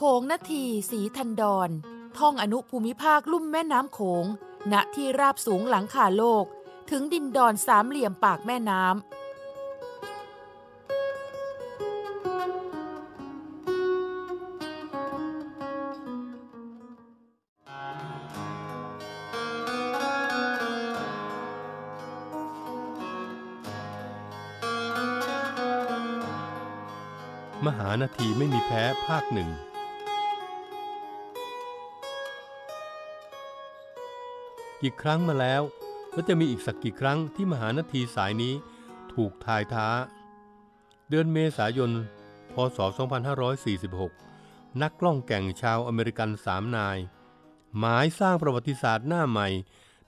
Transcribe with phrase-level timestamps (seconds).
[0.00, 1.70] โขงนาทีสีทันดอน
[2.18, 4.24] ท่องอนุภูมิภาคลุ่มแม่น้ำโขง
[4.72, 6.44] ณที่ราบสูงหลังคาโลก
[6.90, 8.96] ถึงดินดอนสามเหลี่ยมปากแม่น้ำ
[27.66, 29.50] มหานาทีไม่มีแพ้ภาคหนึ่ง
[34.82, 35.62] กี่ครั้งมาแล้ว
[36.12, 38.54] และจะมีอีกสักกี่ครั้งที่มหานาทีสายนี้
[39.14, 39.88] ถูกทายท้า
[41.08, 41.90] เดือนเมษายน
[42.52, 42.78] พศ
[44.00, 46.98] 2546 นักล่องแก่งชาวอเมริกันสามนาย
[47.78, 49.48] หมายสร้างประวัติศาสตร์หน้าใหม่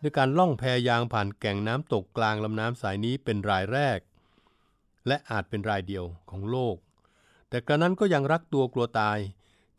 [0.01, 3.99] ด้วยการล่องแพยางผ่านแก่งน้ำตกกลางลำน้ำสายนี้เป็นรายแรก
[5.07, 6.77] และอาจเป็นรายเดียวของโลก
[7.49, 9.19] แต่กระนั้นก็ยังรักตัวกลัวตาย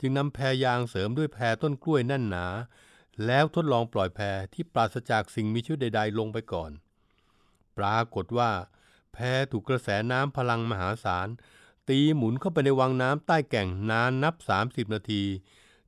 [0.00, 2.46] จึงนำแพยางเสริมด้วยแพต้นกล้วยแน่นหนา
[3.26, 4.20] แล้วทดลองปล่อยแพ
[4.54, 6.70] ที่ปราศจากสิ่งมีชีวิตใด ๆ ลงไปก่อน
[7.78, 8.50] ปรากฏว่า
[9.12, 9.18] แพ
[9.52, 11.28] ถูกกระแสน้ำพลังมหาศาล
[11.88, 15.22] ตีหมุนเข้าไปในวังน้ำใต้แก่งนานนับ 30 นาที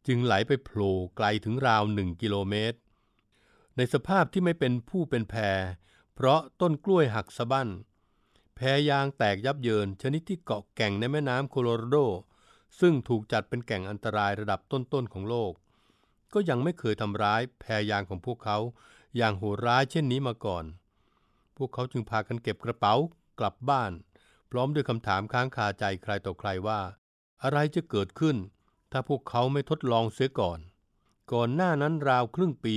[0.06, 2.78] จึงไหลไปโผล่ไกลถึงราวหนึ่งกิโลเมตร
[3.76, 5.34] ในสภาพที่ไม่เป็นผู้เป็นแพ
[6.14, 7.68] เพราะต้นกล้วยหักสะบั้น
[8.56, 11.96] แพยางแตกยับเยินชนิดที่เกาะแก่งในแม่น้ำโคโลราโด
[12.80, 15.52] ซึ่งถูกจัดเป็นแก่งอันตรายระดับต้นๆของโลก
[16.34, 18.58] ก็ยังไม่เคยทำร้ายแพยางของพวกเขา
[19.16, 20.64] อย่างโหดร้ายเช่นนี้มาก่อน
[21.56, 22.94] พวกเขาจึงพากันเก็บกระเป๋า
[23.38, 23.92] กลับบ้าน
[24.50, 26.80] พร้อมด้วยคำถามค้างคาใจใครต่อใครว่า
[27.42, 28.36] อะไรจะเกิดขึ้น
[28.92, 30.58] ถ้าพวกเขาไม่ทดลองเสียก่อน
[31.32, 32.76] ก่อนหน้านั้นราวครึ่งปี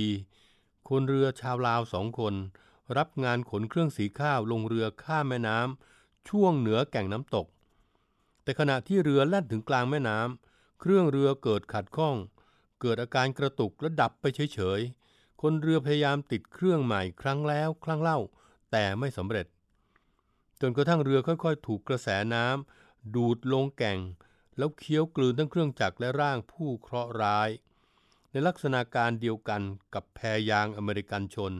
[0.88, 2.34] คนเรือชาวลาวสองคน
[2.98, 7.46] รับงานขนเครื่องสีข้าวลงเรือข้ามแม่น้ำช่วงเหนือแก่งน้ำตก
[8.42, 12.16] แต่ขณะที่เรือแล่นถึงกลางแม่น้ำเครื่องเรือเกิดขัดข้อง
[12.80, 14.24] เกิดอาการกระตุกและดับไป
[14.54, 18.18] เฉยๆ คนเรือพยายามติดเครื่องใหม่ครั้งแล้วครั้งเล่า
[18.72, 19.46] แต่ไม่สำเร็จ
[20.60, 23.98] จนกระทั่งเรือค่อยๆ ถูกกระแสน้ำดูดลงแก่ง
[24.56, 27.50] แล้วเคี้ยวกลืนทั้งเครื่องจักรและร่างผู้เคราะห์ร้าย
[28.30, 29.62] ในลักษณะการเดียวกัน
[29.94, 31.52] กับแพยางอเมริกันชน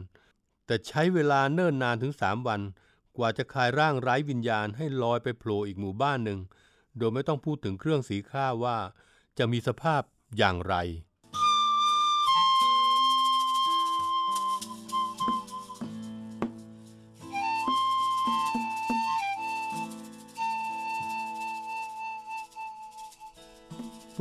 [0.65, 2.61] แต่ใช้เวลาเนิ่นนานถึงสามวัน
[3.17, 6.39] กว่าจะคลายร่างไร้วิญญาณให้ลอยไปโผล่อีกหมู่บ้านหนึ่ง
[6.97, 8.77] โดยไม่ต้องพูดถึงเครื่องสีข้าวว่า
[9.37, 10.01] จะมีสภาพ
[10.37, 10.75] อย่างไร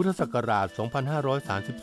[0.01, 0.67] พุทธศักราช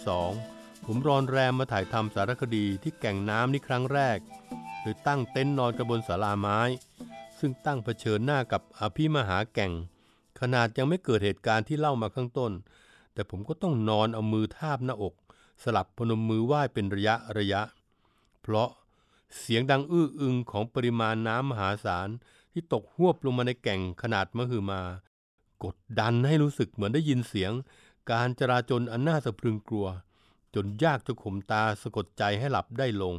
[0.06, 4.18] 2532 ผมรอนแรมมาถ่ายทำสารคดีที่แก่งน้ำนี่ครั้งแรก
[4.81, 6.59] โดยตั้งเต็นท์นอนกระบนศาลาไม้
[7.40, 9.72] ซึ่งตั้งเผชิญหน้ากับอภิมหาแก่ง
[10.40, 12.52] ขนาดยังไม่เกิดเหตุการณ์ที่เล่ามาข้างต้น
[13.14, 15.14] แต่ผมก็ต้องนอนเอามือทาบหน้าอก
[15.64, 17.62] สลับพนมมือไหว้เป็นระยะระยะ
[18.42, 18.70] เพราะ
[19.40, 22.09] เสียงดังอื้ออึงของปริมาณน้ำมหาศาล
[22.52, 24.82] ที่ตกหวบลงมาในแก่งขนาดมหึมา
[25.64, 27.52] กดดันให้รู้สึกเหมือนได้ยินเสียง
[28.12, 29.88] การจราจรอันน่าสะพรึงกลัว
[30.56, 33.16] จนยากจะข่มตาสะกดใจให้หลับได้ลง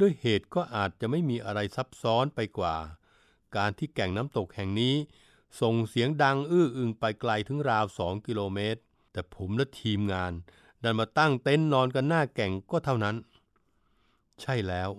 [0.00, 2.76] ด้วยเหตุก็อาจจะไม่มีอะไรซับซ้อนไปกว่า
[3.56, 4.94] การที่แก่งน้ำตกแห่งนี้
[5.60, 8.80] ส่งเสียงดังอื้ออึงไปไกลถึงราวสองกิโลเมตร
[9.12, 10.32] แต่ผมและทีมงาน
[10.82, 13.16] ดันมาตั้งเต็นท์นอนกันหน้าแก่งก็เท่านั้น
[14.40, 14.90] ใช่แล้ว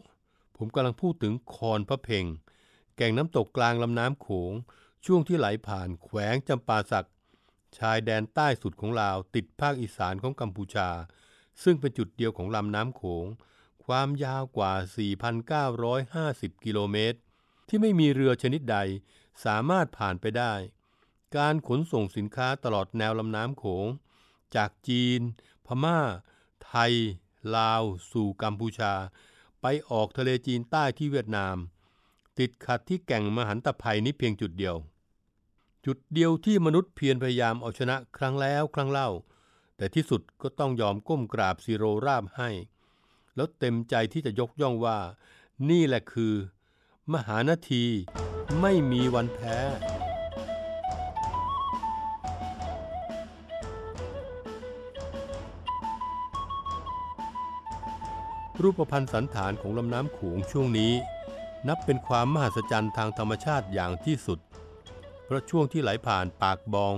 [0.58, 2.26] ผมกำลังพูดถึงคอนพระเพ่ง
[2.98, 4.54] แก่งน้ำตกกลางลำน้ำโขง
[5.06, 7.08] ช่วงที่ไหลผ่านแขวงจำปาสัก
[7.78, 10.90] ชายแดนใต้สุดของลาวติดภาคอีสานของกัมพูชา
[11.64, 13.26] ซึ่งเป็นจุดเดียวของลำน้ำโขง
[13.86, 14.74] ความยาวกว่า
[15.94, 17.20] 4,950 กิโลเมตร
[17.68, 18.78] ที่ไม่มีเรือชนิดใด
[19.46, 20.54] สามารถผ่านไปได้
[21.38, 23.86] การขนส่งสินค้าตลอดแนวลำน้ำโขง
[24.56, 25.20] จากจีน
[25.66, 26.00] พม่า
[26.66, 26.94] ไทย
[27.56, 28.94] ลาว สู่กัมพูชา
[29.62, 31.56] ไปออกทะเลจีนใต้ที่เวียดนาม
[32.40, 34.76] ติดขัดที่แก่งมหันตภัยนี้เพียงจุดเดียว
[35.86, 39.10] จุดเดียวที่มนุษย์เพียรพยายามเอาชนะครั้งแล้วครั้งเล่า
[39.78, 42.50] แต่ที่สุดก็ต้องยอมก้มกราบซีโรราบให้
[43.36, 44.98] แล้วเต็มใจที่จะยกย่องว่า
[45.70, 46.34] นี่แหละคือ
[47.14, 47.86] มหานาที
[48.62, 49.58] ไม่มีวันแพ้
[58.62, 60.94] รูปพันธ์สันฐานของลำน้ำโขงช่วงนี้
[61.68, 64.40] นับเป็นความมหัศจรรย์ทางธรรมชาติอย่างที่สุด
[65.26, 66.96] เพราะช่วงที่ไหลผ่านปากบอง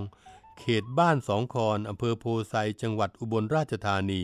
[0.60, 4.24] เขตบ้านสองคอนอำเภอโพไซจังหวัดอุบลราชธานี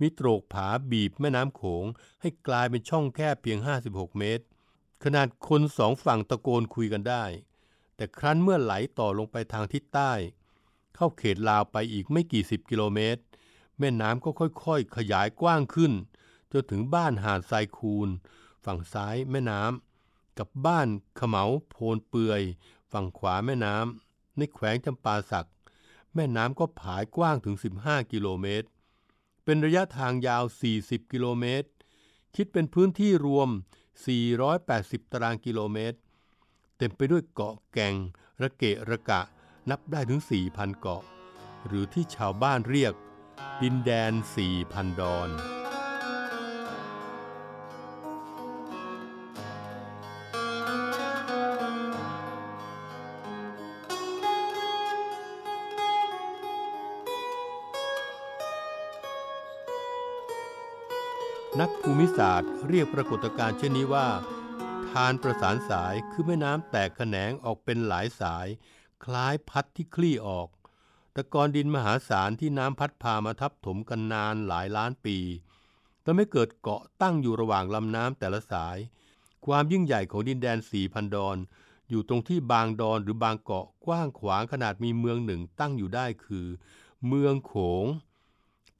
[0.00, 1.84] มีโตรกผาบีบแม่น้ำโขง
[2.20, 4.44] ให้กลายเป็นช่องแคบเพียง 56 เมตร
[5.04, 7.24] ขนาดคนสองฝั่งตะโกนคุยกันได้
[7.96, 10.12] แต่ครั้นเมื่อไหลต่อลงไปทางทิศใต้
[10.94, 13.22] เข้าเขตลาวไปอีกไม่กี่สิบกิโลเมตร
[13.78, 14.30] แม่น้ำก็
[14.64, 15.92] ค่อยๆ ขยายกว้างขึ้น
[16.52, 18.08] จนถึงบ้านหาดทรายคูน
[18.64, 20.88] ฝั่งซ้ายแม่น้ำกับบ้าน
[21.18, 22.42] ขมเหลาโพนเปือย
[22.92, 25.48] ฝั่งขวาแม่น้ำในแขวงจำปาสัก
[26.14, 28.68] แม่น้ำก็ผายกว้างถึง 15 กิโลเมตร
[29.44, 30.44] เป็นระยะทางยาว
[30.76, 31.68] 40 กิโลเมตร
[32.36, 33.48] คิดเป็นพื้นที่รวม
[34.30, 35.98] 480 ตารางกิโลเมตร
[36.76, 37.94] เต็มไปด้วยเกาะแก่ง
[38.42, 39.20] ระเกะระกะ
[39.70, 40.20] นับได้ถึง
[40.50, 41.02] 4,000 เกาะ
[41.66, 42.94] หรือที่ชาวบ้านเรียก
[43.62, 44.12] ดินแดน
[44.56, 45.59] 4,000 ดอน
[61.60, 64.08] นักภูมิศาสตร์เรียกปรากฏการณ์เช่นนี้ว่า
[64.88, 68.46] ทานประสานสายคือแม่น้ำแตกแขนงออกเป็นหลายสาย
[69.04, 70.48] คล้ายพัดที่คลี่ออก
[71.14, 75.18] ตะกอนดินมหาศาลที่น้ำพัดพามาทับถมกันนานหลายล้านปี
[76.04, 78.78] ทำให้เกิดเกาะตั้งอยู่ระหว่างลำน้ำแต่ละสาย
[79.46, 81.36] ความยิ่งใหญ่ของดินแดนสี่พันดอน
[81.88, 86.46] อยู่ตรงที่บางดอนหรือบางเกาะกว้างขวางขนาดมีเมืองหนึ่งตั้งอยู่ได้คือ
[87.06, 87.54] เมืองโข
[87.84, 87.86] ง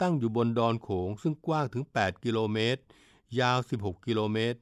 [0.01, 2.81] ตั้งอยู่บนดอนโขงซึ่งกว้างถึง 8 กิโลเมตร
[3.41, 4.59] ยาว 16 กิโลเมตร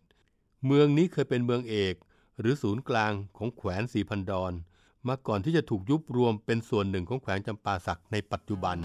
[0.66, 1.94] เมืองนี้เคยเป็นเมืองเอก
[2.40, 4.52] หรือศูนย์กลางของแขวนสีพันดอน
[5.08, 8.78] มาก่อนที่จะถูกยุบรวมเป็นส่วนหนึ่งของแขวงจำปาสักในปัจจุบัน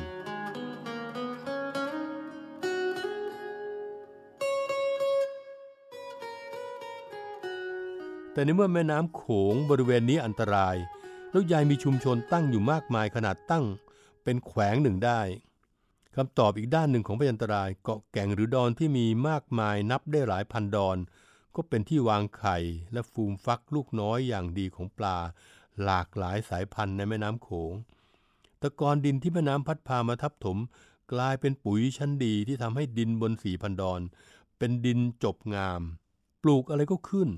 [8.34, 9.24] แต่ในเมื่อแม่น้ำโข
[9.54, 10.76] งบริเวณนี้อันตราย
[11.32, 13.66] แล้วยายมีชุมชนตั้งอยู่มากมายขนาดตั้ง
[14.24, 15.22] เป็นแขวงหนึ่งได้
[16.16, 20.98] คำตอบอีกด้านหนึ่งของพยันตรายเกาะแก่งหรือดอนที่มีมากมายนับได้หลายพันดอน
[21.56, 22.58] ก็เป็นที่วางไข่
[22.94, 25.18] และฟูมฟักลูกน้อยอย่างดีของปลา
[25.84, 27.74] หลากหลายสายพันธุ์ในแม่น้ำโขง
[28.62, 30.58] ตะกอนดินที่แม่น้ำพัดพามาทับถม
[31.14, 34.02] กลายเป็นปุ๋ยชั้นดีที่ทำให้ดินบนสีพันดอน
[34.58, 35.82] เป็นดินจบงาม
[36.44, 37.30] ปลูกอะไรก็ขึ้น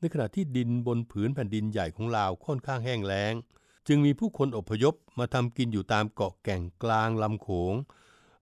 [0.00, 3.34] ในขณะที่ดินบนผืนแผ่นดินใหญ่ของลาวค่อนข้างแห้งแล้ง
[3.86, 7.74] จึงมีผู้คนอพยพมาทำกินอยู่ตามเกาะแก่งกลางลำโขง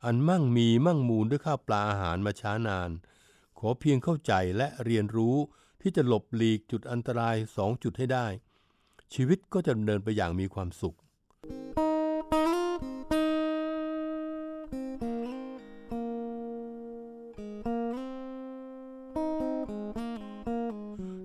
[0.05, 2.91] อันมั่งมีมั่งมูลด้วยข้าวปลาอาหารมาช้านาน
[3.59, 5.37] ขอเพียงเข้าใจและเรียนรู้
[5.81, 8.27] ที่จะหลบหลีกจุดอันตรายสองจุดให้ได้
[9.15, 10.97] ชีวิตก็จะดำเนินไปอย่างมีความสุข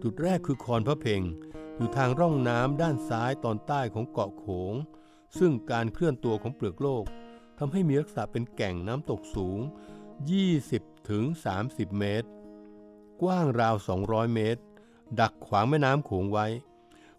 [0.03, 1.21] จุดแรกคือคอนพระเพ่ง
[1.77, 4.73] อยู่ทางร่องน้ำด้านซ้ายตอนใต้ของเกาะโขง
[5.39, 7.05] ซึ่งการเคลื่อนตัวของเปลือกโลก
[7.59, 9.59] ทำให้มีลักษณะเป็นแก่งน้ำตกสูง
[10.33, 11.23] 20ถึง
[11.61, 12.27] 30 เมตร
[13.21, 14.61] กว้างราว 200 เมตร
[15.19, 16.47] ดักขวางแม่น้ำโขงไว้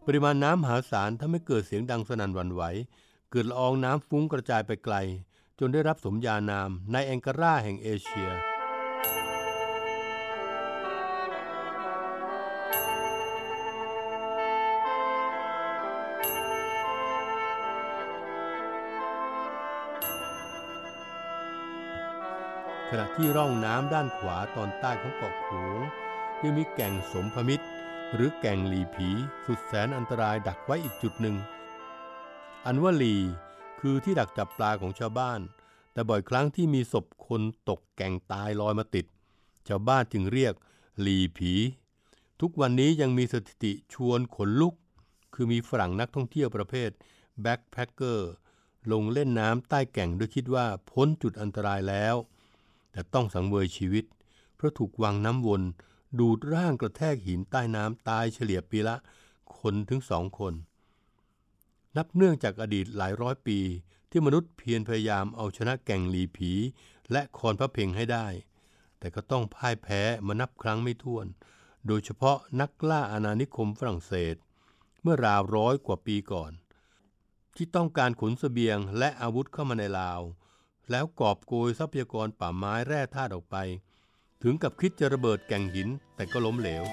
[0.04, 2.62] ปริมาณน้ำมหาศาลทำให้เกิดเสียงดังสนั่นหวั่นไหว
[3.30, 4.96] เกิดละอองน้ำฟุ้งกระจายไปไกล
[5.58, 8.30] จนได้รับสมญานามในแองการาแห่งเอเชีย
[22.98, 25.48] ณะที่ร่องน้ำด้านขวาตอนใต้ของเกาะโข
[25.78, 25.80] ง
[26.42, 27.66] ยังมีแก่งสมพมิตร
[28.14, 29.08] หรือแก่งหลีผี
[29.46, 31.36] สุดแสนอันตรายดักไว้อีกจุดหนึ่ง
[32.66, 33.16] อันว่าหลี
[33.80, 35.40] คือที่ดักจับปลาของชาวบ้าน
[35.92, 39.06] แต่บ่อยครั้งที่มีศพคนตกแก่งตายลอยมาติด
[39.68, 40.54] ชาวบ้านจึงเรียก
[41.00, 41.52] หลีผี
[42.40, 44.74] ทุกวันนี้ยังมีสถิติชวนขนลุก
[45.34, 46.90] คือมีฝรั่งนักท่องเที่ยวประเภท
[47.42, 48.32] แบ็คแพคเกอร์
[48.92, 52.16] ลงเล่นน้ำใต้แก่งด้วยคิดว่าพ้นจุดอันตรายแล้ว
[52.96, 54.04] แต่ต้องสังเวยชีวิต
[54.56, 55.62] เพราะถูกวังน้ำวน
[56.18, 58.96] ดูดร่างกระแทกหินใต้น้ำตายเฉลี่ยปีละ
[59.58, 60.54] คนถึงสองคน
[61.96, 63.58] นับเนื่องจากอดีตหลายร้อยปี
[64.10, 66.52] ที่มนุษย์เพียรพยายามเอาชนะแก่งหลีผี
[67.12, 68.26] และคอนพระเพ่งให้ได้
[68.98, 71.26] แต่ก็ต้องพ่ายแพ้มานับครั้งไม่ถ้วน
[71.86, 74.36] โดยเฉพาะนักล่าอาณานิคมฝรั่งเศส
[75.02, 76.52] เมื่อราวร้อยกว่าปีก่อน
[77.56, 80.20] ที่ต้องการขนสเสบียงและอาวุธเข้ามาในลาว
[80.90, 83.56] แล้วกอบโกยทรัพยากรป่าไม้แร่ธาตุออกไป
[84.42, 86.84] ถึงกับคิดจะระเบิดแก่งหินแต่ก็ล้มเหลว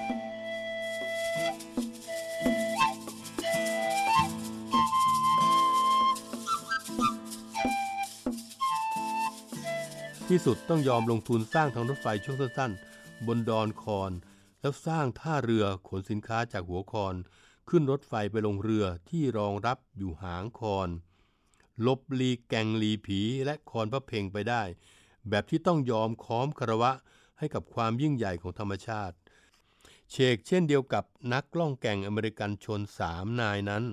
[10.28, 14.12] ที่สุดต้องยอมลงทุนสร้างทางรถไฟช่วงสั้นๆ บนดอนคอน
[14.60, 17.14] แล้วสร้างท่าเรือขนสินค้าจากหัวคอน
[17.68, 20.88] ขึ้นรถไฟไปลงเรือที่รองรับอยู่หางคอน
[21.86, 24.62] ลบลีแกงลีผีและคอนพระเพงไปได้
[25.28, 26.92] แบบที่ต้องยอมค้อมคารวะ
[27.38, 29.16] ให้กับความยิ่งใหญ่ของธรรมชาติ
[30.10, 33.84] เชกเช่นเดียวกับนักล่องแก่งอเมริกันชนสามนายนั้น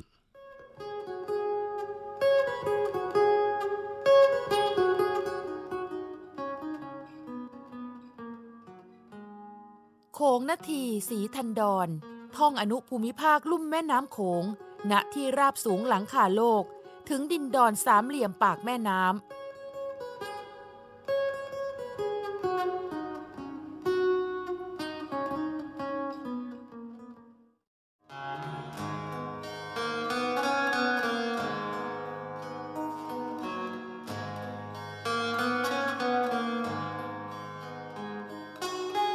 [10.13, 11.89] โขงนาทีสีทันดอน
[12.37, 14.43] ท่องอนุภูมิภาคลุ่มแม่น้ำโขง
[14.91, 16.63] ณที่ราบสูงหลังคาโลก
[17.09, 19.15] ถึงดินดอนสามเหลี่ยมปากแม่น้ำ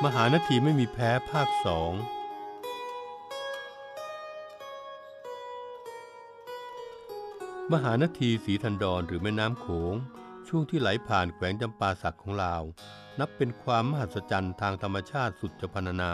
[0.04, 1.92] มหานาทีไม่มีแพ้ภาคสอง
[7.72, 9.94] มหานทีสีทันดอนหรือแม่น้ำโขง
[10.48, 12.62] ช่วงที่ไหลผ่านแขวงจำปาสักของลาว
[13.18, 16.12] นับเป็นความมหัศจรรย์ทางธรรมชาติสุดจะพรรณนา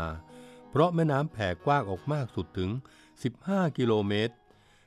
[0.70, 2.70] เพราะแม่น้ำแผ่กว้างออกมากสุดถึง
[3.24, 4.34] 15 กิโลเมตร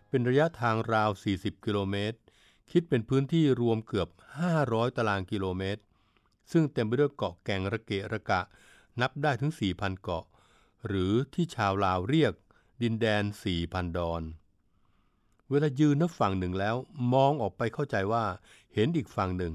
[0.09, 2.17] เป็นระยะทางราว 40 กิโลเมตร
[2.71, 4.09] คิดเป็นพื้นที่รวมเกือบ
[4.53, 5.81] 500 ตารางกิโลเมตร
[6.51, 8.41] ซึ่งเต็มไปด้วยเกาะแก่งระเกะระกะ
[9.01, 10.25] นับได้ถึง 4,000 เกาะ
[10.87, 12.33] หรือที่ชาวลาวเรียก
[12.81, 13.23] ดินแดน
[13.59, 14.23] 4,000 ดอน
[15.49, 16.75] เวลายืนนับฝั่งหนึ่งแล้ว
[17.13, 18.25] มองออกไปเข้าใจว่า
[18.73, 19.53] เห็นอีกฝั่งหนึ่ง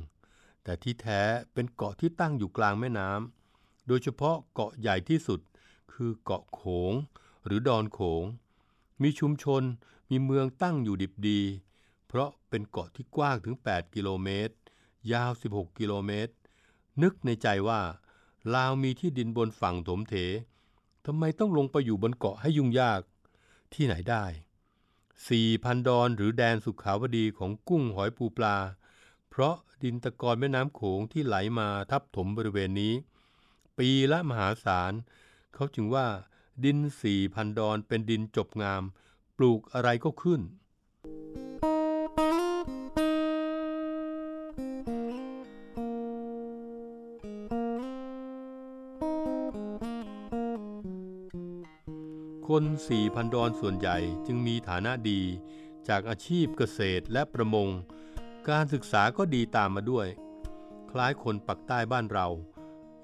[0.63, 1.21] แต่ที่แท้
[1.53, 5.41] เป็นเกาะที่ตั้งอยู่กลางแม่น้ำโดยเฉพาะเกาะใหญ่ที่สุด
[5.93, 6.93] คือเกาะโขง
[7.45, 8.25] หรือดอนโขง
[9.03, 9.63] มีชุมชน
[10.11, 11.41] มีเมืองตั้งอยู่ดิบดี
[12.07, 14.55] เพราะเป็นเกาะที่กว้างถึง 8 กิโลเมตร
[15.13, 16.33] ยาว 16 กิโลเมตร
[17.03, 17.81] นึกในใจว่า
[18.55, 20.15] ลาวมีที่ดินบนฝั่งถมเถ
[21.07, 23.01] ทำไมต้องลงไปอยู่บนเกาะให้ยุ่งยาก
[23.75, 24.25] ที่ไหนได้
[25.29, 28.57] สี่พันดอนหรือแดนสุขาวดีของกุ้งหอยปูปลา
[29.29, 32.95] เพราะดินตะกอนแม่น้ำโขงที่ไหลมาทับถมบริเวณนี้
[33.79, 34.93] ปีละมหาศาล
[35.55, 36.07] เขาจึงว่า
[36.65, 38.83] ดินสี่พันดอนเป็นดินจบงาม
[39.37, 40.41] ปลูกอะไรก็ขึ้น
[41.50, 41.50] ค
[52.63, 55.21] นสี่พันดอนส่วนใหญ่จึงมีฐานะดี
[55.89, 57.69] จากอาชีพเกษตรและประมง
[58.49, 60.07] การศึกษาก็ดีตามมาด้วย
[60.91, 62.29] คล้ายคนปักษ์ใต้บ้านเรา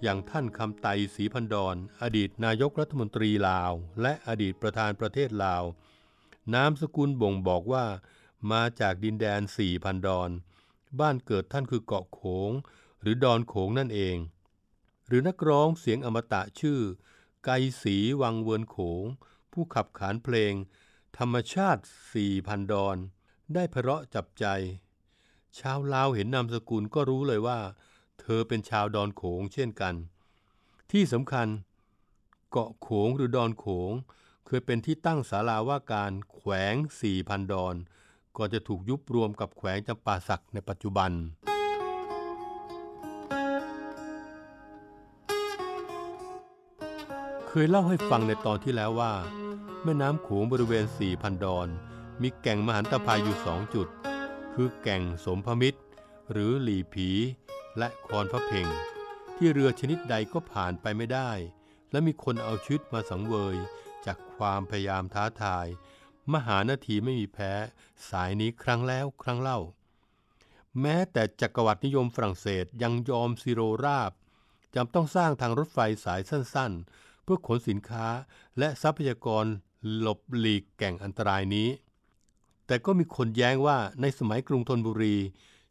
[0.03, 3.73] อย่างท่านคำไตศรีพันดอนอดีตนายกรัฐมนตรีลาว
[4.03, 5.65] และอดีตประธานประเทศลาว
[6.55, 7.85] นามสกุลบ่งบอกว่า
[8.53, 10.31] มาจากดินแดนสี่พันดอน
[11.01, 12.51] บ้านเกิดท่านคือเกาะโขง
[13.01, 14.17] หรือดอนโขงนั่นเอง
[15.07, 16.79] หรือนักร้องเสียงอมตะชื่อ
[17.45, 19.05] ไกรศรีวังเวินโขง
[19.59, 20.53] ผู้ขับขานเพลง
[21.19, 21.83] ธรรมชาติ
[22.15, 22.97] สี่พันดอน
[23.55, 24.47] ได้เพราะจับใจ
[25.59, 27.59] ชาวลาวเห็นนามสกุลก็รู้เลยว่า
[28.21, 29.95] เธอเป็นชาวดอนโขงเช่นกัน
[30.93, 31.49] ที่สำคัญ
[32.51, 33.93] เกาะโขงหรือดอนโขง
[34.47, 37.75] เคยเป็นที่ตั้งศาลาว่าการแขวงสี่พันดอน
[38.37, 41.13] ก่อนจะถูกยุบรวมกับแขวงจำปาสักในปัจจุบัน
[47.49, 49.13] เคยเล่าให้ฟังในตอนที่แล้วว่า
[49.89, 51.69] แม่น้ำโขงบริเวณ 4,000 ดอน
[52.23, 53.89] มีแก่งมหันตภัยอยู่สองจุด
[54.55, 55.81] คือแก่งสมพมิตร
[56.33, 57.09] หรือหลีผี
[57.79, 58.67] และคอนพระเพ่ง
[59.37, 61.31] ที่เรือชนิดใดก็ผ่านไปไม่ได้
[61.91, 63.57] และมีคนเอาชีวิตมาสังเวย
[64.07, 65.67] จากความพยายามท้าทาย
[66.33, 67.53] มหานาทีไม่มีแพ้
[68.11, 69.61] สายนี้ครั้งแล้วครั้งเล่า
[70.81, 74.13] แม้แต่จักรวรรดินิยมฝรั่งเศสยังยอมซิโรราบ
[74.75, 78.09] จำต้องสร้างทางรถไฟสายสั้นๆ เพื่อขนสินค้า
[78.59, 79.47] และทรัพยากร
[79.99, 81.69] หลบหลีกแก่งอันตรายนี้
[82.67, 85.17] แต่ก็มีคนแย้งว่าในสมัยกรุงธนบุรี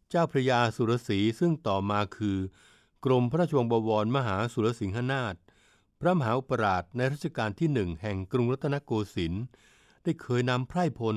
[0.10, 2.38] เจ้าพระยาสุรศรีซึ่งต่อมาคือ
[3.06, 5.36] กรมพระราชวังบวรมหาสุรสิงหนาถ
[6.00, 9.44] พระมหาอุปราชในรัชกาลที่หนึ่งแห่งกรุงรัตนโกสินทร์
[10.04, 11.16] ได้เคยนำไพร่พล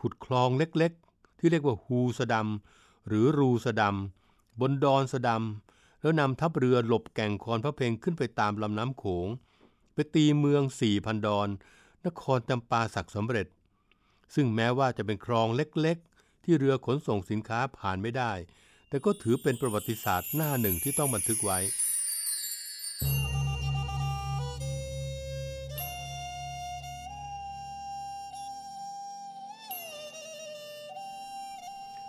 [0.00, 9.28] ขุดคลองเล็กๆ ที่เรียกว่าฮูสะดำหรือรูสะดำบนดอนสะดำแล้วนำทัพเรือหลบแก่งคอนพระเพลงขึ้นไปตามลำน้ำโขง
[9.94, 11.48] ไปตีเมืองสี่พันดอน
[12.06, 13.46] นครจำปาสักสำเร็จ
[14.34, 18.32] ซึ่งแม้ว่าจะเป็นคลองเล็กๆ ที่เรือขนส่งสินค้าผ่านไม่ได้
[18.88, 21.58] แต่ก็ถือเป็นประวัติศาสตร์หน้าหนึ่งที่ต้องบันทึกไว้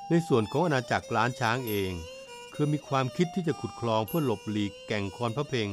[0.09, 1.91] ในส่วนของอาณาจักรล้านช้างเอง
[2.53, 5.69] คือมีความคิดที่จะขุดคลองเพื่อหลบหลีกแก่งคอนพระเพง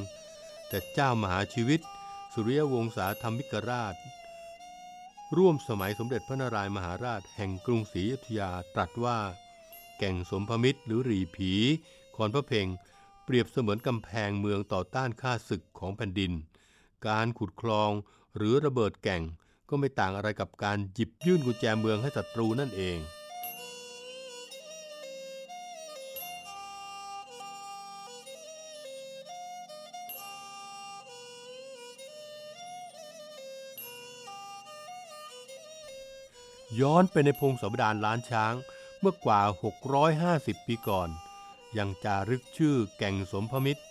[0.69, 1.81] แต่เจ้ามหาชีวิต
[2.37, 3.95] สุริยวงศาธรรมิกราช
[5.37, 9.19] ร่วมสมัยสมเด็จพระนารายมหาราชแห่งกรุงศรีอยุธยาตรัสว่า
[9.99, 11.53] แก่งสมพมิตรหรือหรีผี
[12.17, 12.67] คอนพระเพง
[13.25, 16.33] เปรียบเสมือนกำแพงเมืองต่อต้านข้าศึกของแผ่นดิน
[17.09, 17.91] การขุดคลอง
[18.37, 19.23] หรือระเบิดแก่ง
[19.69, 22.99] ก็ไม่ต่างอะไรกับการหยิบยื่นกุญแจเมืองให้ศัตรูนั่นเอง
[36.81, 38.55] ย้อนไปในพงศาวดารล้านช้าง
[39.01, 39.41] เมื่อกว่า
[40.05, 41.09] 650 ปีก่อน
[41.79, 43.83] ยังจารึกชื่อแก่งสมพมิตร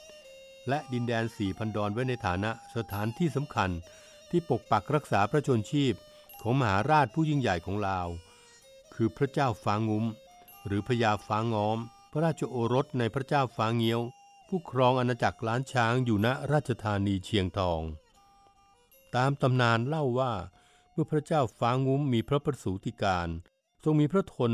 [0.69, 3.69] และดินแดนสี่พันดอนไว้ในฐานะสถานที่สำคัญ
[4.29, 5.93] ที่ปกปักรักษาพระชนชีพ
[6.41, 8.07] ของมหาราชผู้ยิ่งใหญ่ของลาว
[8.93, 10.05] คือพระเจ้าฟางงุ้ม
[10.65, 11.79] หรือพญาฟ้างอม
[12.11, 14.01] พระราชโอรสในพระเจ้าฟ้าเงี้ยว
[14.47, 17.81] ผู้ครองอาณาจักรล้านช้างอยู่ณราชธานีเชียงทอง
[19.15, 20.33] ตามตำนานเล่าว่า
[20.93, 23.29] เมื่อพระเจ้าฟ้างุ้มมีพระประสูติการ
[23.83, 24.53] ทรงมีพระทน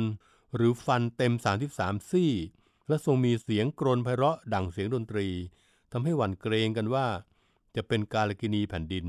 [0.55, 1.33] หรือฟันเต็ม
[1.71, 2.31] 33 ซี่
[2.87, 5.27] และทรงมีเสียงกรนไพเราะดังเสียงดนตรี
[5.91, 7.07] ทำให้หวั่นเกรงกันว่า
[7.75, 9.05] จะเป็นกาลกินีแผ่นดิน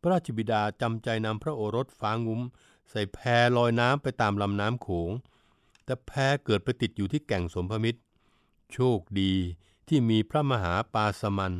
[0.00, 2.42] พระราชบิดาจำใจนำพระโอรสฟ้างุ้ม
[2.90, 3.18] ใส่แพ
[3.56, 5.10] ลอยน้ำไปตามลำน้ำโขง
[5.84, 6.12] แต่แพ
[6.44, 8.00] เกิดไปติดอยู่ที่แก่งสมพมิตร
[8.72, 9.32] โชคดี
[9.88, 11.54] ที่มีพระมหาปาสมัน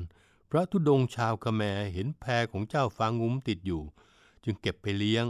[0.50, 1.62] พระธุดงชาวคแม
[1.92, 3.82] เห็นแพของเจ้าฟ้างุ้มติดอยู่
[4.44, 5.24] จึงเก็บไปเลี้ยง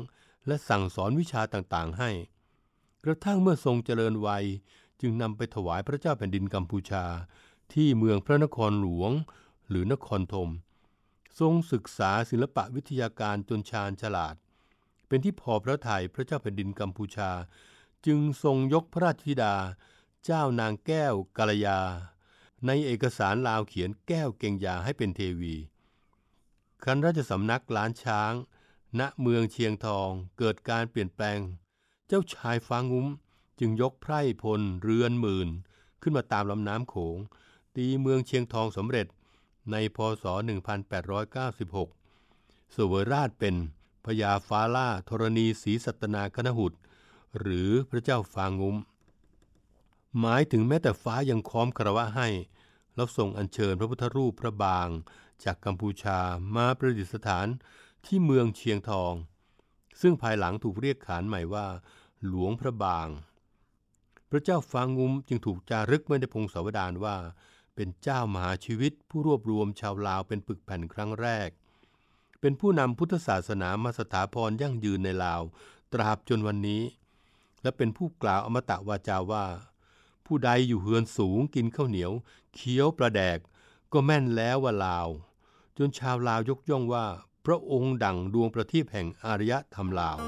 [0.46, 2.10] และสั่งสอนวิชาต่างๆให้
[3.04, 4.44] กระทั่งเมื่อทรงเจริญวัย
[5.00, 7.04] จึงนำไปถวายพระเจ้าแผ่นดินกัมพูชา
[7.72, 9.10] ที่เมืองพระนครหลวง
[9.68, 10.50] หรือนครธม
[11.40, 14.34] ทรงศึกษาศิลปะวิทยาการจนชาญฉลาด
[15.08, 17.30] เป็นที่พอพระทัยพระเจ้าแผ่นดินกัมพูชา
[18.06, 19.54] จึงทรงยกพระราชธิดา
[20.24, 21.80] เจ้านางแก้วกาลยา
[22.66, 25.54] ในเอกสารลาวเขียนแก้วเก่งยาให้เป็นเทวี
[26.84, 28.32] คันราชสำนักล้านช้าง
[29.00, 31.38] ณเมืองเชียงทองเกิดการเปลี่ยนแปลง
[32.08, 33.06] เจ้าชายฟ้างุ้ม
[33.60, 35.48] จึงยกไพร่พลเรือนหมื่น
[36.02, 37.18] ขึ้นมาตามลำน้ำโขง
[37.76, 39.06] ตีเมืองเชียงทองสำเร็จ
[39.72, 40.24] ในพศ
[41.88, 43.54] 1886เสวยราชเป็น
[44.04, 46.72] พญาฟ้าล่าธรณีศรีสัตนาคณหุต
[47.38, 48.76] หรือพระเจ้าฟางุ้ม
[50.20, 52.28] หมายถึงแม้แต่ฟ้ายังค้อมคารวะให้
[52.94, 54.88] แล้วส่งอัญเชิญพระพุทธรูปพระบาง
[55.44, 56.18] จากกัมพูชา
[56.54, 57.46] มาประดิษฐาน
[58.08, 59.14] ที่เมืองเชียงทอง
[60.00, 61.66] ซึ่งภายหลังถูกเรียกขานใหม่ว่า
[62.26, 63.08] หลวงพระบาง
[64.30, 67.16] พระเจ้าฟางงุมจึงถูกจารึกไว้ในพงศาวดารว่า
[67.74, 71.48] เป็นเจ้ามหาชีวิตผู้รวบรวมชาวลาวเป็นปึกแผ่นครั้งแรก
[72.40, 75.42] เป็นผู้นำพุทธศาสนามาสถาพรยั่งยืนในลาว
[75.92, 76.82] ตราบจนวันนี้
[77.62, 79.46] และเป็นผู้กล่าวอมตะวาจาว่า
[80.26, 82.12] ผู้ใดอยู่เฮือนสูงกินข้าวเหนียว
[82.54, 83.38] เคี้ยวประแดก
[83.92, 85.08] ก็แม่นแล้วว่าลาว
[85.78, 87.06] จนชาวลาวยกย่องว่า
[87.52, 90.20] พระองค์ดั่งดวงประทีปแห่งอารยธรรมลาว ด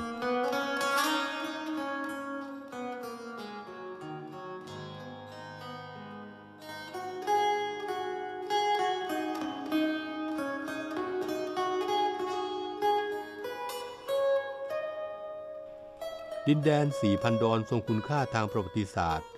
[16.52, 19.28] ินแดนสี่พันดอนทรงคุณค่าทางประวัติศาสตร์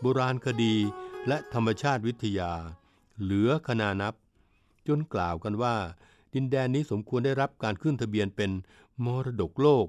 [0.00, 0.74] โบราณคดี
[1.28, 2.52] และธรรมชาติวิทยา
[3.20, 4.14] เหลือขนานับ
[4.88, 5.76] จนกล่าวกันว่า
[6.34, 8.50] ดินแดนนี้สมควรได้รับการขึ้นทะเบียนเป็น
[9.04, 9.86] มรดกโลก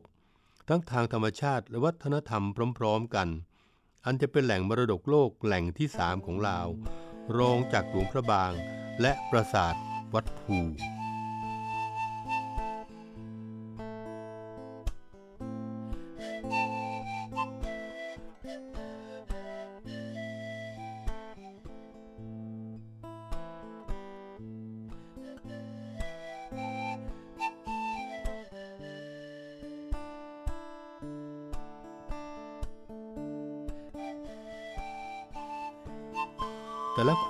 [0.68, 2.44] ทั้งทางธรรมชาติและวัฒนธรรม
[2.78, 3.28] พร้อม ๆ กัน
[4.06, 6.68] อันจะเป็นแหล่งมรดกโลกแหล่งที่สามของลาว
[7.38, 8.52] รองจากหลวงพระบาง
[9.02, 9.76] และปราสาท
[10.14, 10.60] วัดภู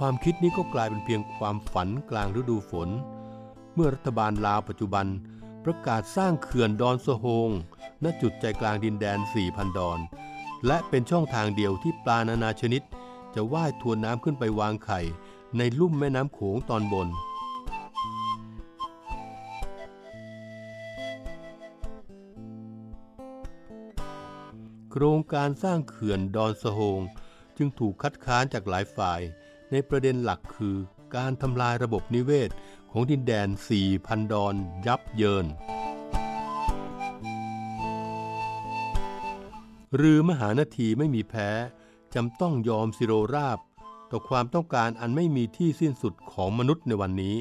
[0.06, 2.90] ความคิดนี้ก็กลายเป็นเพียงความฝันกลางฤดูฝน
[3.74, 5.08] เมื่อรัฐบาลลาวปัจจุบัน
[5.66, 7.50] ประกาศสร้างเขื่อนดอนสะโฮง
[8.04, 10.00] ณ จุดใจกลางดินแดน 4,000 ดอน
[10.66, 12.82] และเป็นช่องทางเดียวที่ปลานานาชนิด
[13.36, 15.02] จะว่ายทวนน้ำขึ้นไปวางไข่
[15.58, 17.08] ในลุ่มแม่น้ำโขงตอนบน
[24.92, 27.00] โครงการสร้างเขื่อนดอนสะโฮง
[27.58, 29.22] จึงถูกคัดค้านจากหลายฝ่าย
[29.72, 30.78] ในประเด็นหลักคือ
[31.16, 32.50] การทำลายระบบนิเวศ
[32.92, 33.48] ของดินแดน
[33.90, 34.56] 4,000 ดอน
[34.86, 35.46] ยับเยิน
[39.96, 41.50] หรือมหานาทีไม่มีแพ้
[42.14, 43.60] จำต้องยอมสิโรราบ
[44.12, 47.36] ต่อความต้องการอันไม่มีที่สิ้นสุดของมนุษย์ในวันนี้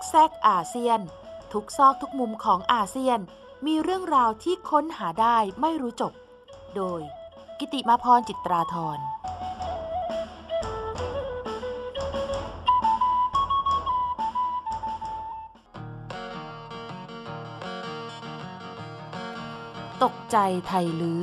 [0.00, 1.00] อกแซกอาเซียน
[1.52, 3.18] ทุกซอกทุกมุมของอาเซียน
[3.66, 6.12] มีเรื่องราวที่ค้นหาได้ไม่รู้จบ
[6.76, 7.00] โดย
[7.58, 8.98] กิติมาพรจิตราธร
[20.02, 20.36] ตกใจ
[20.66, 21.22] ไทยลื้อ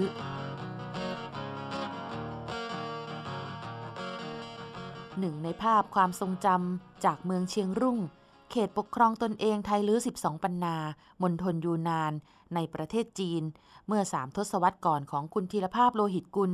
[5.20, 8.00] หนึ่งในภาพความทรงจำจากเมืองเชียงรุ่ง
[8.58, 10.76] ขตปกครองตนเองไทยลื้อ 12 ปันนา
[11.22, 12.14] มณฑลยูนาน
[12.56, 13.44] ในประเทศจีน
[13.88, 16.54] เมื่อสามทศวรรษก่อนของคุณธีรภาพโลหิตกุล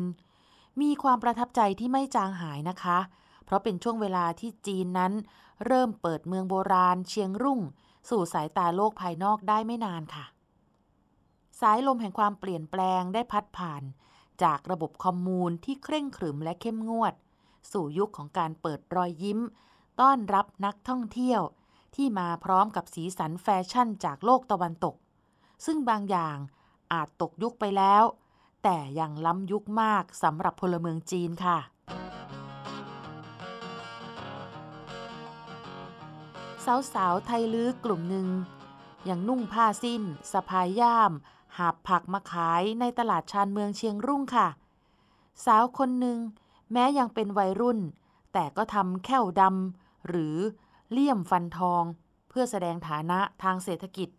[0.82, 3.00] มีความประทับใจที่ไม่จางหายนะคะ
[3.46, 5.13] เพราะเป็นช่วงเวลาที่จีนนั้น
[5.66, 7.60] เริ่มเปิดเมืองโบราณ เชียงรุ่ง
[8.10, 10.26] สู่สายตาโลกภายนอกได้ไม่นานค่ะ
[11.62, 13.84] สายลมแห่งความเปลี่ยนแปลงได้พัดผ่าน
[14.44, 17.13] จากระบบคอมมูนที่เคร่งขรึมและเข้มงวด
[17.72, 19.39] สู่ยุคของการเปิดรอยยิ้ม
[20.00, 21.42] ต้อนรับนักท่องเที่ยว
[21.96, 24.96] ที่มาพร้อมกับสีสันแฟชั่นจากโลกตะวันตก
[25.66, 26.38] ซึ่งบางอย่าง
[26.94, 28.04] อาจตกยุคไปแล้ว
[28.64, 31.60] แต่ยังล้ำยุคมากสำหรับพลเมืองจีนค่ะ
[36.94, 38.28] สาวๆไทยลื้อกลุ่มหนึ่ง
[39.10, 41.12] ยังนุ่งผ้าสิ้นสะพายย่าม
[41.58, 44.48] หาบผักมาขายในตลาดชานเมืองเชียงรุ่งค่ะ
[45.46, 46.18] สาวคนหนึ่ง
[46.72, 47.80] แม้ยังเป็นวัยรุ่น
[48.34, 50.38] แต่ก็ทำแค่วดำหรือ
[50.94, 51.84] เลี่ยมฟันทอง
[52.30, 54.10] เพื่อแสดงฐานะทางเศรษฐกิจ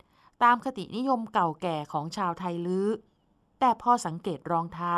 [0.42, 2.88] ตามคตินิยมเก่าแก่ของชาวไทยลื้อ
[3.60, 4.94] แต่พอสังเกตรองเท้า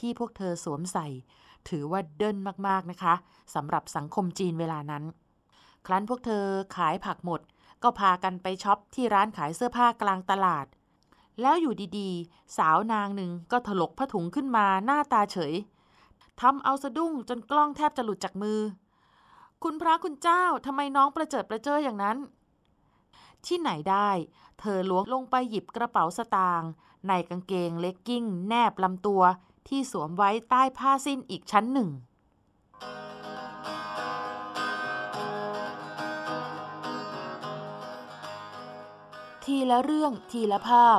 [0.00, 1.06] ที่พวกเธอสวมใส่
[1.68, 3.14] ถือว่าเดินมากๆนะคะ
[3.54, 5.04] สำหรับสังคมจีนเวลานั้น
[5.86, 6.44] ครั้นพวกเธอ
[6.76, 7.40] ขายผักหมด
[7.82, 10.66] ก็พากันไปช็อปที่ร้านขายเสื้อผ้ากลางตลาด
[11.40, 15.54] แล้วอยู่ดีๆ สาวนางหนึ่งก็ถลกผ้าถุงขึ้นมาหน้าตาเฉย
[16.40, 18.60] ทำเอาสะดุ้งจนกล้องแทบจะหลุดจากมือ
[19.64, 22.18] คุณพระคุณเจ้าทำไมน้องประเจิดประเจ้ออย่างนั้น
[23.46, 24.10] ที่ไหนได้
[24.60, 26.70] เธอล้วงลงไปหยิบกระเป๋าสตางค์
[27.08, 29.22] ในกางเกงเลกกิ้ง แนบลำตัว
[29.68, 31.88] ที่สวมไว้ใต้ผ้าสิ้นอีกชั้นหนึ่ง
[39.44, 40.98] ทีละเรื่องทีละภาพ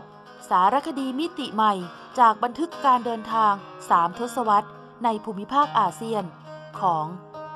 [0.50, 1.74] สารคดีมิติใหม่
[2.19, 3.54] จากบันทึกการเดินทาง
[3.89, 4.69] สามทศวรรษ
[5.04, 6.24] ในภูมิภาคอาเซียน
[6.80, 7.06] ของ